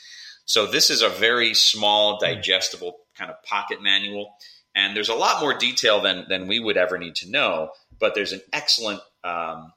[0.46, 4.34] So this is a very small, digestible kind of pocket manual.
[4.74, 8.16] And there's a lot more detail than, than we would ever need to know, but
[8.16, 9.74] there's an excellent um,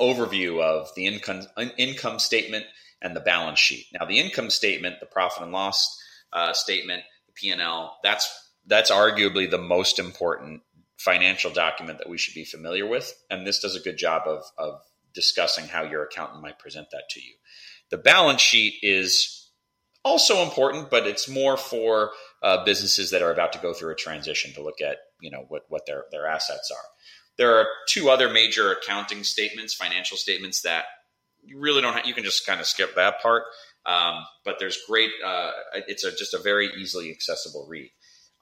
[0.00, 1.42] overview of the income,
[1.76, 2.64] income statement
[3.02, 3.86] and the balance sheet.
[3.92, 5.98] Now, the income statement, the profit and loss
[6.32, 8.28] uh, statement, the P&L, that's,
[8.66, 10.62] that's arguably the most important
[10.98, 13.12] financial document that we should be familiar with.
[13.30, 14.80] And this does a good job of, of
[15.14, 17.34] discussing how your accountant might present that to you.
[17.90, 19.50] The balance sheet is
[20.04, 23.96] also important, but it's more for uh, businesses that are about to go through a
[23.96, 26.88] transition to look at you know what, what their, their assets are.
[27.38, 30.84] There are two other major accounting statements, financial statements that
[31.44, 33.44] you really don't have, you can just kind of skip that part.
[33.84, 35.52] Um, but there's great, uh,
[35.86, 37.90] it's a, just a very easily accessible read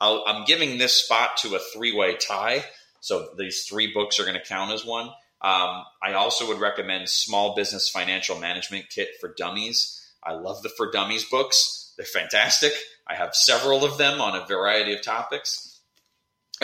[0.00, 2.64] i am giving this spot to a three way tie.
[3.00, 5.07] So these three books are going to count as one.
[5.40, 10.00] Um, I also would recommend Small Business Financial Management Kit for Dummies.
[10.22, 11.92] I love the For Dummies books.
[11.98, 12.72] They're fantastic.
[13.07, 15.73] I have several of them on a variety of topics.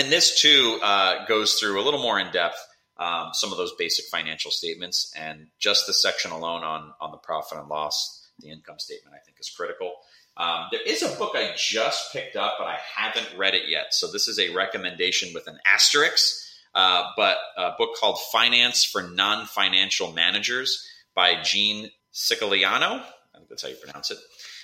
[0.00, 2.56] And this too uh, goes through a little more in depth
[2.96, 5.12] um, some of those basic financial statements.
[5.14, 9.22] And just the section alone on, on the profit and loss, the income statement, I
[9.22, 9.92] think is critical.
[10.38, 13.92] Um, there is a book I just picked up, but I haven't read it yet.
[13.92, 16.34] So this is a recommendation with an asterisk,
[16.74, 20.82] uh, but a book called Finance for Non Financial Managers
[21.14, 23.02] by Gene Siciliano.
[23.34, 24.18] I think that's how you pronounce it.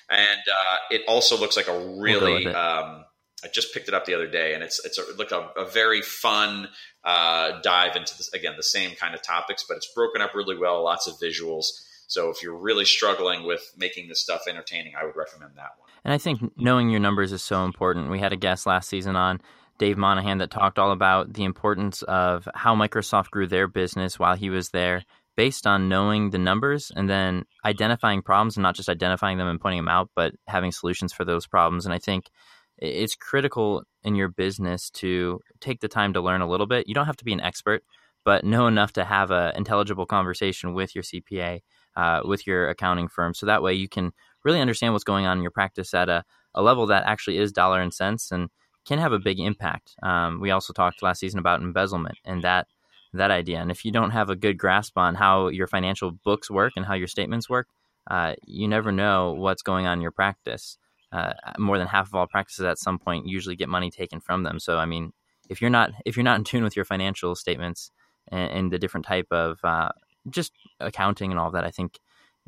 [0.08, 2.46] And uh, it also looks like a really.
[2.46, 3.04] We'll um,
[3.44, 5.64] I just picked it up the other day, and it's it's a, like a, a
[5.66, 6.68] very fun
[7.04, 10.56] uh, dive into this again the same kind of topics, but it's broken up really
[10.56, 10.82] well.
[10.82, 11.66] Lots of visuals.
[12.08, 15.88] So if you're really struggling with making this stuff entertaining, I would recommend that one.
[16.04, 18.10] And I think knowing your numbers is so important.
[18.10, 19.40] We had a guest last season on
[19.78, 24.36] Dave Monahan that talked all about the importance of how Microsoft grew their business while
[24.36, 25.04] he was there
[25.36, 29.60] based on knowing the numbers and then identifying problems and not just identifying them and
[29.60, 31.84] pointing them out, but having solutions for those problems.
[31.84, 32.30] And I think
[32.78, 36.88] it's critical in your business to take the time to learn a little bit.
[36.88, 37.82] You don't have to be an expert,
[38.24, 41.60] but know enough to have an intelligible conversation with your CPA
[41.96, 43.34] uh, with your accounting firm.
[43.34, 44.12] So that way you can
[44.44, 47.52] really understand what's going on in your practice at a, a level that actually is
[47.52, 48.50] dollar and cents and
[48.84, 49.94] can have a big impact.
[50.02, 52.68] Um, we also talked last season about embezzlement and that
[53.12, 53.60] that idea.
[53.60, 56.84] And if you don't have a good grasp on how your financial books work and
[56.84, 57.66] how your statements work,
[58.10, 60.76] uh, you never know what's going on in your practice.
[61.12, 64.42] Uh, more than half of all practices at some point usually get money taken from
[64.42, 64.58] them.
[64.58, 65.12] So I mean,
[65.48, 67.90] if you're not if you're not in tune with your financial statements
[68.28, 69.90] and, and the different type of uh,
[70.28, 71.98] just accounting and all of that, I think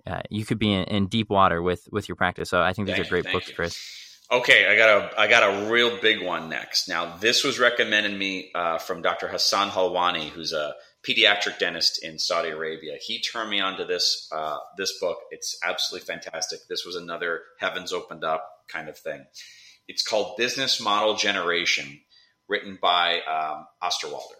[0.06, 2.50] uh, you could be in, in, deep water with with your practice.
[2.50, 3.54] So I think these thank are great books, you.
[3.54, 3.78] Chris.
[4.30, 6.88] Okay, I got a I got a real big one next.
[6.88, 9.28] Now, this was recommended me uh, from Dr.
[9.28, 12.96] Hassan Halwani, who's a pediatric dentist in Saudi Arabia.
[13.00, 15.18] He turned me onto this uh, this book.
[15.30, 16.60] It's absolutely fantastic.
[16.68, 19.24] This was another heavens opened up kind of thing.
[19.86, 22.00] It's called Business Model Generation,
[22.48, 24.36] written by um, Osterwalder.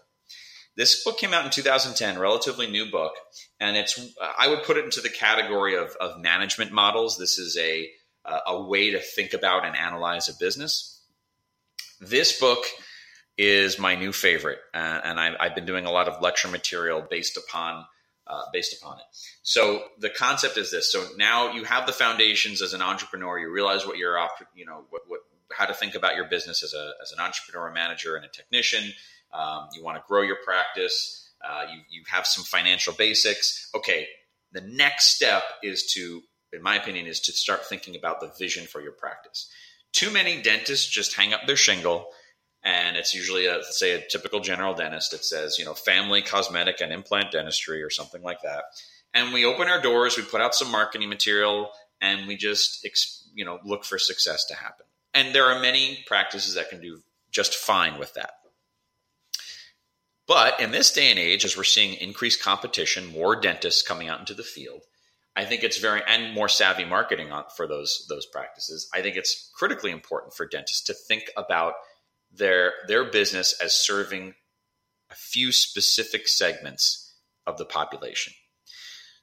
[0.75, 3.13] This book came out in 2010, relatively new book,
[3.59, 3.99] and it's
[4.37, 7.17] I would put it into the category of, of management models.
[7.17, 7.89] This is a
[8.45, 11.01] a way to think about and analyze a business.
[11.99, 12.63] This book
[13.39, 17.01] is my new favorite, uh, and I, have been doing a lot of lecture material
[17.09, 17.85] based upon
[18.27, 19.05] uh, based upon it.
[19.43, 23.39] So the concept is this: so now you have the foundations as an entrepreneur.
[23.39, 24.19] You realize what you're,
[24.53, 25.21] you know, what, what
[25.53, 28.27] how to think about your business as a as an entrepreneur, a manager, and a
[28.27, 28.91] technician.
[29.31, 31.29] Um, you want to grow your practice.
[31.41, 33.69] Uh, you, you have some financial basics.
[33.73, 34.05] Okay,
[34.51, 36.21] the next step is to,
[36.51, 39.49] in my opinion, is to start thinking about the vision for your practice.
[39.93, 42.09] Too many dentists just hang up their shingle,
[42.63, 45.13] and it's usually a say a typical general dentist.
[45.13, 48.63] It says you know family cosmetic and implant dentistry or something like that,
[49.13, 52.85] and we open our doors, we put out some marketing material, and we just
[53.33, 54.85] you know look for success to happen.
[55.13, 58.33] And there are many practices that can do just fine with that.
[60.27, 64.19] But in this day and age, as we're seeing increased competition, more dentists coming out
[64.19, 64.83] into the field,
[65.35, 68.89] I think it's very and more savvy marketing for those those practices.
[68.93, 71.73] I think it's critically important for dentists to think about
[72.31, 74.33] their their business as serving
[75.11, 77.13] a few specific segments
[77.47, 78.33] of the population.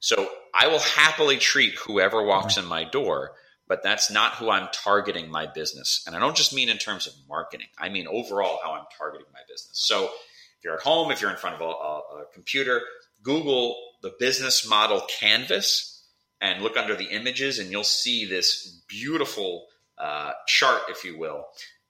[0.01, 3.33] So I will happily treat whoever walks in my door,
[3.69, 6.03] but that's not who I'm targeting my business.
[6.07, 9.27] And I don't just mean in terms of marketing, I mean overall how I'm targeting
[9.33, 9.73] my business.
[9.75, 12.81] So if you're at home, if you're in front of a, a, a computer,
[13.23, 16.05] Google the business model canvas
[16.41, 19.67] and look under the images, and you'll see this beautiful
[19.99, 21.47] uh, chart, if you will,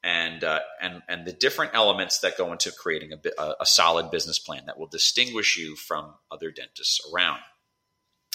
[0.06, 4.38] and uh, and and the different elements that go into creating a, a, solid business
[4.38, 7.40] plan that will distinguish you from other dentists around.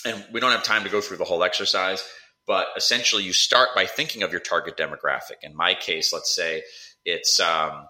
[0.05, 2.05] And we don't have time to go through the whole exercise,
[2.45, 5.37] but essentially, you start by thinking of your target demographic.
[5.43, 6.63] In my case, let's say
[7.05, 7.87] it's um,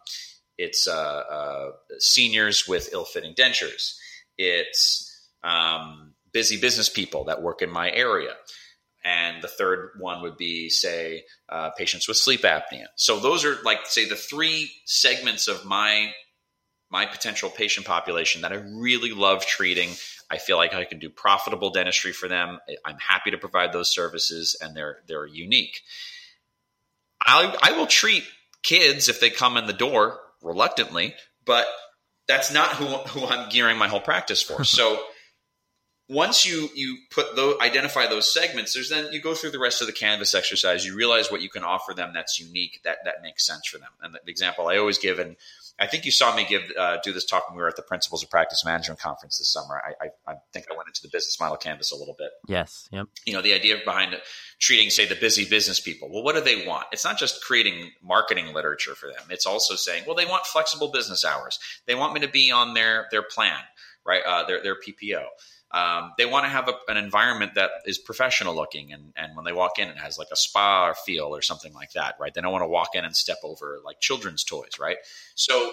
[0.60, 3.96] it's uh, uh, seniors with ill-fitting dentures.
[4.38, 8.36] It's um, busy business people that work in my area
[9.04, 12.86] and the third one would be say uh, patients with sleep apnea.
[12.96, 16.14] So those are like say the three segments of my
[16.90, 19.90] my potential patient population that i really love treating.
[20.30, 22.60] I feel like i can do profitable dentistry for them.
[22.86, 25.82] I'm happy to provide those services and they're they're unique.
[27.26, 28.24] I i will treat
[28.64, 31.68] kids if they come in the door reluctantly but
[32.28, 34.64] that's not who, who i'm gearing my whole practice for.
[34.64, 35.02] So
[36.12, 39.80] once you you put those identify those segments there's then you go through the rest
[39.80, 43.16] of the canvas exercise you realize what you can offer them that's unique that that
[43.24, 43.88] makes sense for them.
[44.02, 45.38] And the example i always give and
[45.80, 47.82] i think you saw me give uh, do this talk when we were at the
[47.82, 49.82] principles of practice management conference this summer.
[49.82, 52.32] I, I, I think i went into the business model canvas a little bit.
[52.48, 53.08] Yes yep.
[53.26, 54.20] You know the idea behind
[54.60, 56.10] treating say the busy business people.
[56.12, 56.88] Well what do they want?
[56.92, 59.24] It's not just creating marketing literature for them.
[59.30, 61.58] It's also saying well they want flexible business hours.
[61.88, 63.62] They want me to be on their their plan
[64.04, 64.24] right?
[64.26, 65.26] Uh, their their ppo
[65.74, 69.46] um, they want to have a, an environment that is professional looking and, and when
[69.46, 72.34] they walk in it has like a spa feel or something like that right?
[72.34, 74.98] They don't want to walk in and step over like children's toys right?
[75.36, 75.72] So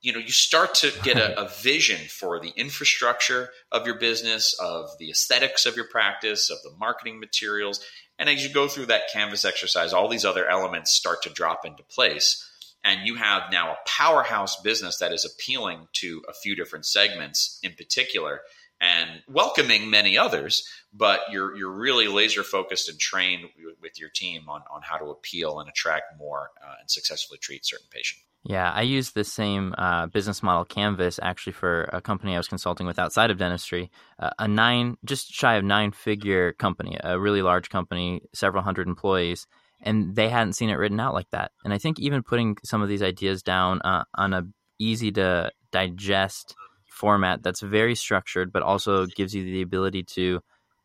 [0.00, 4.54] you know you start to get a, a vision for the infrastructure of your business
[4.60, 7.80] of the aesthetics of your practice of the marketing materials
[8.18, 11.64] and as you go through that canvas exercise all these other elements start to drop
[11.64, 12.48] into place
[12.84, 17.58] and you have now a powerhouse business that is appealing to a few different segments
[17.62, 18.42] in particular
[18.80, 23.44] and welcoming many others, but you're you're really laser focused and trained
[23.80, 27.64] with your team on on how to appeal and attract more uh, and successfully treat
[27.64, 28.22] certain patients.
[28.48, 32.46] Yeah, I used the same uh, business model canvas actually for a company I was
[32.46, 37.18] consulting with outside of dentistry, uh, a nine, just shy of nine figure company, a
[37.18, 39.48] really large company, several hundred employees,
[39.82, 41.50] and they hadn't seen it written out like that.
[41.64, 44.46] And I think even putting some of these ideas down uh, on a
[44.78, 46.54] easy to digest
[46.96, 50.40] format that's very structured, but also gives you the ability to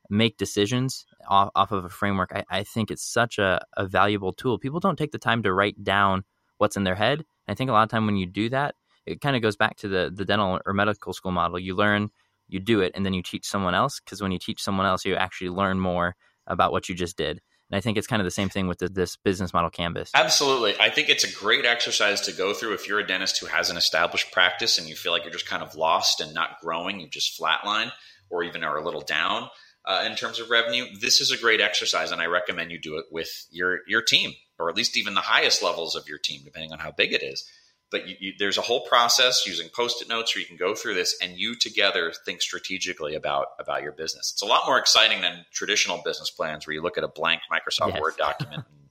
[0.10, 2.32] make decisions off, off of a framework.
[2.34, 4.60] I, I think it's such a, a, valuable tool.
[4.60, 6.24] People don't take the time to write down
[6.58, 7.24] what's in their head.
[7.48, 9.78] I think a lot of time when you do that, it kind of goes back
[9.78, 11.58] to the the dental or medical school model.
[11.58, 12.10] You learn,
[12.48, 14.00] you do it, and then you teach someone else.
[14.00, 17.42] Because when you teach someone else, you actually learn more about what you just did.
[17.72, 20.12] And I think it's kind of the same thing with the, this business model canvas.
[20.14, 20.76] Absolutely.
[20.80, 23.70] I think it's a great exercise to go through if you're a dentist who has
[23.70, 27.00] an established practice and you feel like you're just kind of lost and not growing,
[27.00, 27.92] you just flatline
[28.30, 29.50] or even are a little down
[29.86, 30.86] uh, in terms of revenue.
[31.00, 34.34] This is a great exercise, and I recommend you do it with your your team,
[34.60, 37.24] or at least even the highest levels of your team, depending on how big it
[37.24, 37.50] is
[37.92, 40.96] but you, you, there's a whole process using post-it notes where you can go through
[40.96, 44.32] this and you together think strategically about about your business.
[44.34, 47.42] It's a lot more exciting than traditional business plans where you look at a blank
[47.52, 48.02] microsoft yes.
[48.02, 48.90] word document and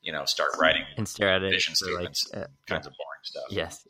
[0.00, 3.20] you know start writing and stare at it vision statements like, uh, kinds of boring
[3.22, 3.44] stuff.
[3.50, 3.84] yes.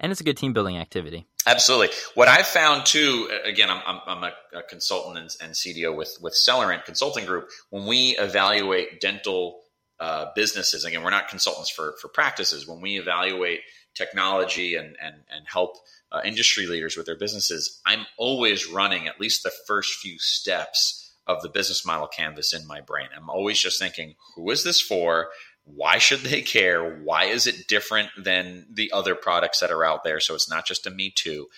[0.00, 1.26] And it's a good team building activity.
[1.46, 1.94] Absolutely.
[2.14, 6.16] What i've found too again i'm, I'm, I'm a, a, consultant and, and cdo with
[6.22, 7.50] with Cellerant consulting group.
[7.70, 9.60] When we evaluate dental
[10.00, 10.84] uh, businesses.
[10.84, 12.66] Again, we're not consultants for for practices.
[12.66, 13.60] When we evaluate
[13.94, 15.76] technology and and and help
[16.12, 21.12] uh, industry leaders with their businesses, I'm always running at least the first few steps
[21.26, 23.08] of the business model canvas in my brain.
[23.14, 25.28] I'm always just thinking, who is this for?
[25.64, 26.98] Why should they care?
[27.00, 30.20] Why is it different than the other products that are out there?
[30.20, 31.48] So it's not just a me too.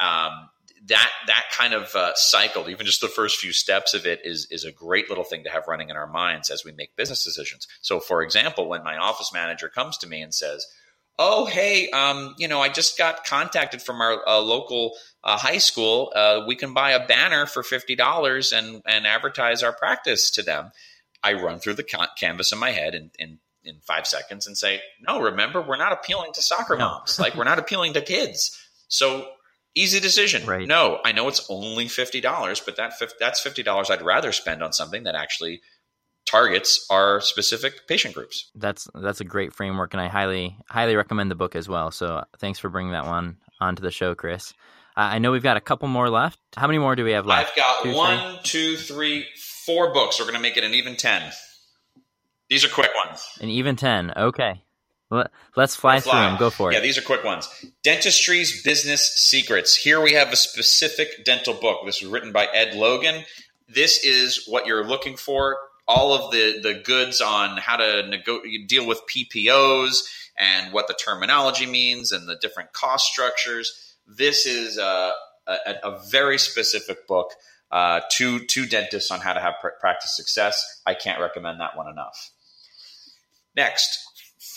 [0.00, 0.48] Um,
[0.86, 4.46] that that kind of uh, cycle, even just the first few steps of it, is
[4.50, 7.22] is a great little thing to have running in our minds as we make business
[7.24, 7.66] decisions.
[7.82, 10.66] So, for example, when my office manager comes to me and says,
[11.18, 15.58] oh, hey, um, you know, I just got contacted from our uh, local uh, high
[15.58, 16.10] school.
[16.16, 20.42] Uh, we can buy a banner for fifty dollars and and advertise our practice to
[20.42, 20.70] them.
[21.22, 24.56] I run through the con- canvas in my head in, in in five seconds and
[24.56, 26.86] say, no, remember, we're not appealing to soccer No.
[26.88, 27.20] moms.
[27.20, 28.58] like we're not appealing to kids.
[28.88, 29.28] So
[29.74, 30.46] easy decision.
[30.46, 30.66] Right.
[30.66, 34.62] No, I know it's only fifty dollars, but that that's fifty dollars I'd rather spend
[34.62, 35.60] on something that actually
[36.26, 38.50] targets our specific patient groups.
[38.54, 41.90] That's that's a great framework, and I highly highly recommend the book as well.
[41.90, 44.52] So thanks for bringing that one onto the show, Chris.
[44.96, 46.38] Uh, I know we've got a couple more left.
[46.56, 47.50] How many more do we have left?
[47.50, 49.24] I've got Two, one, two, three,
[49.64, 50.18] four books.
[50.18, 51.30] We're going to make it an even 10.
[52.48, 53.24] These are quick ones.
[53.40, 54.12] An even ten.
[54.16, 54.62] Okay,
[55.10, 56.38] Let, us fly, through them.
[56.38, 56.74] Go for it.
[56.74, 57.48] Yeah, these are quick ones.
[57.82, 59.74] Dentistry's Business Secrets.
[59.74, 61.80] Here we have a specific dental book.
[61.84, 63.24] This was written by Ed Logan.
[63.68, 65.58] This is what you're looking for.
[65.88, 70.04] All of the, the goods on how to nego- deal with PPOs
[70.38, 73.96] and what the terminology means and the different cost structures.
[74.06, 75.12] This is a,
[75.48, 77.32] a, a very specific book
[77.72, 80.82] uh, to, to dentists on how to have pr- practice success.
[80.86, 82.30] I can't recommend that one enough.
[83.56, 84.09] Next,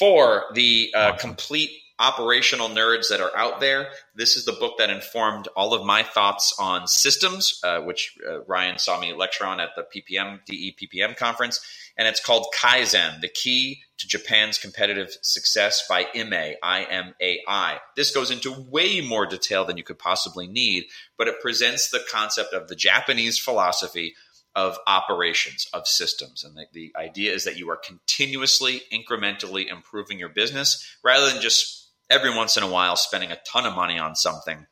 [0.04, 4.89] for the uh, complete operational nerds that are out there, this is the book that
[4.89, 9.62] informed all of my thoughts on systems, uh, which uh, Ryan saw me lecture on
[9.62, 11.62] at the PPM DE PPM conference,
[11.97, 16.56] and it's called Kaizen: The Key to Japan's Competitive Success by IMAI.
[16.62, 17.80] I M A I.
[17.95, 20.86] This goes into way more detail than you could possibly need,
[21.18, 24.16] but it presents the concept of the Japanese philosophy
[24.56, 26.43] of operations of systems.
[26.43, 31.41] And the, the idea is that you are continuously incrementally improving your business rather than
[31.41, 34.68] just every once in a while spending a ton of money on something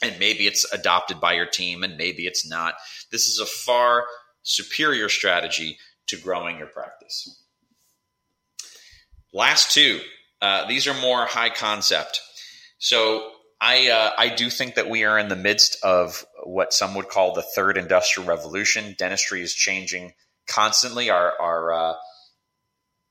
[0.00, 2.74] and maybe it's adopted by your team and maybe it's not.
[3.10, 4.04] This is a far
[4.42, 7.42] superior strategy to growing your practice.
[9.32, 10.00] Last two
[10.40, 12.20] uh, these are more high concept.
[12.78, 16.94] So I uh, I do think that we are in the midst of what some
[16.94, 18.94] would call the third industrial revolution.
[18.98, 20.12] Dentistry is changing
[20.48, 21.10] constantly.
[21.10, 21.94] Our our uh,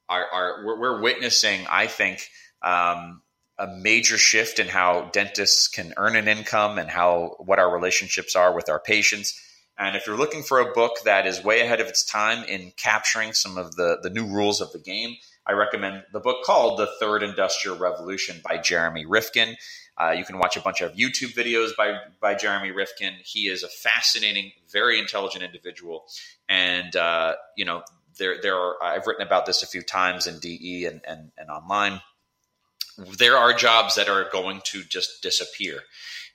[0.10, 2.28] our, our we're, we're witnessing, I think,
[2.62, 3.22] um,
[3.60, 8.36] a major shift in how dentists can earn an income and how what our relationships
[8.36, 9.40] are with our patients.
[9.78, 12.72] And if you're looking for a book that is way ahead of its time in
[12.76, 15.16] capturing some of the the new rules of the game,
[15.48, 19.56] I recommend the book called The Third Industrial Revolution by Jeremy Rifkin.
[19.98, 23.14] Uh, you can watch a bunch of YouTube videos by, by Jeremy Rifkin.
[23.24, 26.06] He is a fascinating, very intelligent individual.
[26.50, 27.84] And, uh, you know,
[28.20, 31.50] there, there are, I've written about this a few times in DE and, and, and
[31.50, 32.02] online.
[33.18, 35.80] There are jobs that are going to just disappear.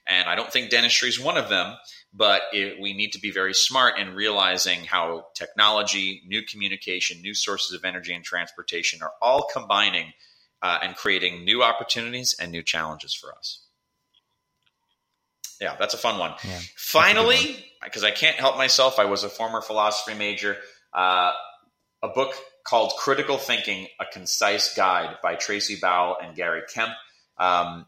[0.07, 1.75] And I don't think dentistry is one of them,
[2.13, 7.33] but it, we need to be very smart in realizing how technology, new communication, new
[7.33, 10.13] sources of energy and transportation are all combining
[10.61, 13.65] uh, and creating new opportunities and new challenges for us.
[15.59, 16.33] Yeah, that's a fun one.
[16.43, 20.57] Yeah, Finally, because I can't help myself, I was a former philosophy major.
[20.93, 21.31] Uh,
[22.01, 22.33] a book
[22.65, 26.91] called Critical Thinking: A Concise Guide by Tracy Bowell and Gary Kemp.
[27.37, 27.87] Um,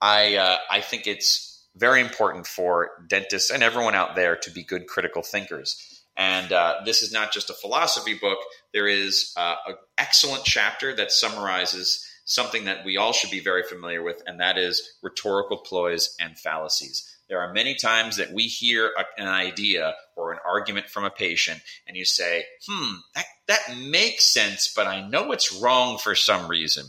[0.00, 4.62] I uh, I think it's very important for dentists and everyone out there to be
[4.62, 6.02] good critical thinkers.
[6.16, 8.38] And uh, this is not just a philosophy book.
[8.72, 13.62] There is uh, an excellent chapter that summarizes something that we all should be very
[13.62, 17.16] familiar with, and that is rhetorical ploys and fallacies.
[17.28, 21.10] There are many times that we hear a, an idea or an argument from a
[21.10, 26.14] patient, and you say, hmm, that, that makes sense, but I know it's wrong for
[26.14, 26.86] some reason.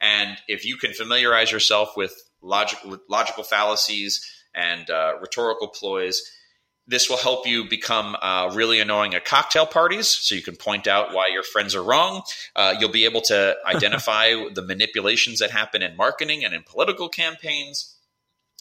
[0.00, 2.14] And if you can familiarize yourself with
[2.48, 2.78] logic,
[3.08, 4.24] logical fallacies
[4.54, 6.22] and uh, rhetorical ploys,
[6.86, 10.86] this will help you become uh, really annoying at cocktail parties so you can point
[10.86, 12.22] out why your friends are wrong.
[12.56, 17.08] Uh, you'll be able to identify the manipulations that happen in marketing and in political
[17.08, 17.94] campaigns.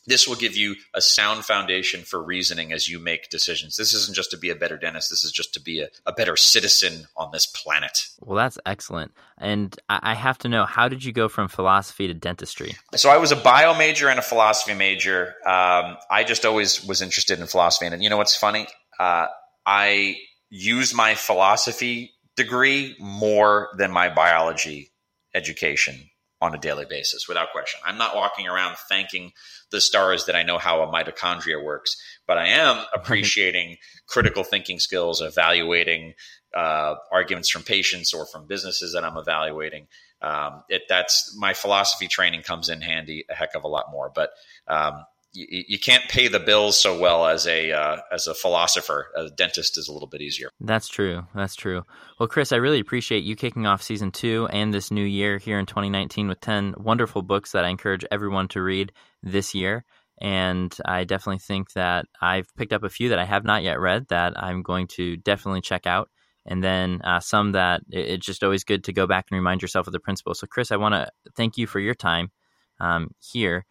[0.07, 3.75] This will give you a sound foundation for reasoning as you make decisions.
[3.75, 6.13] This isn't just to be a better dentist, this is just to be a, a
[6.13, 8.07] better citizen on this planet.
[8.21, 9.11] Well, that's excellent.
[9.37, 12.75] And I have to know, how did you go from philosophy to dentistry?
[12.95, 15.35] So I was a bio major and a philosophy major.
[15.45, 17.85] Um, I just always was interested in philosophy.
[17.85, 18.67] And you know what's funny?
[18.99, 19.27] Uh,
[19.65, 20.17] I
[20.49, 24.91] use my philosophy degree more than my biology
[25.33, 27.79] education on a daily basis, without question.
[27.85, 29.31] I'm not walking around thanking
[29.71, 33.77] the stars that I know how a mitochondria works, but I am appreciating
[34.07, 36.13] critical thinking skills, evaluating
[36.55, 39.87] uh, arguments from patients or from businesses that I'm evaluating.
[40.21, 44.11] Um, it that's my philosophy training comes in handy a heck of a lot more.
[44.13, 44.31] But
[44.67, 45.05] um,
[45.37, 49.07] you, you, can't pay the bills so well as a uh, as a philosopher.
[49.15, 50.49] A dentist is a little bit easier.
[50.59, 51.27] That's true.
[51.35, 51.83] That's true.
[52.19, 55.59] Well, Chris, I really appreciate you kicking off season two and this new year here
[55.59, 59.85] in 2019 with 10 wonderful books that I encourage everyone to read this year.
[60.19, 63.79] And I definitely think that I've picked up a few that I have not yet
[63.79, 66.09] read that I'm going to definitely check out.
[66.47, 69.85] And then uh, some that it's just always good to go back and remind yourself
[69.85, 70.39] of the principles.
[70.39, 72.31] So, Chris, I want to thank you for your time
[72.79, 73.65] um, here.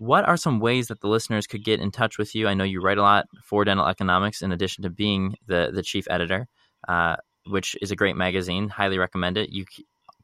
[0.00, 2.48] What are some ways that the listeners could get in touch with you?
[2.48, 5.82] I know you write a lot for Dental Economics in addition to being the, the
[5.82, 6.48] chief editor,
[6.88, 8.70] uh, which is a great magazine.
[8.70, 9.50] Highly recommend it.
[9.50, 9.66] You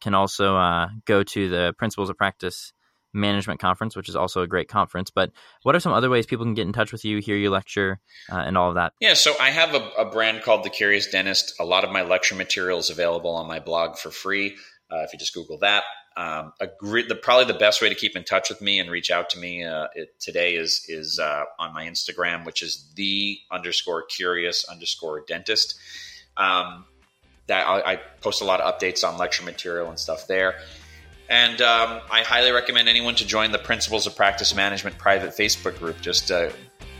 [0.00, 2.72] can also uh, go to the Principles of Practice
[3.12, 5.10] Management Conference, which is also a great conference.
[5.10, 5.30] But
[5.62, 8.00] what are some other ways people can get in touch with you, hear you lecture,
[8.32, 8.94] uh, and all of that?
[8.98, 11.52] Yeah, so I have a, a, brand called The Curious Dentist.
[11.60, 14.56] A lot of my lecture material is available on my blog for free.
[14.90, 15.84] Uh, if you just Google that,
[16.16, 19.10] um, agree, the, probably the best way to keep in touch with me and reach
[19.10, 23.38] out to me uh, it, today is is uh, on my Instagram, which is the
[23.50, 25.78] underscore curious underscore dentist.
[26.36, 26.84] Um,
[27.46, 30.56] that I, I, post a lot of updates on lecture material and stuff there.
[31.28, 35.78] And um, I highly recommend anyone to join the Principles of Practice Management private Facebook
[35.78, 36.00] group.
[36.00, 36.50] Just uh,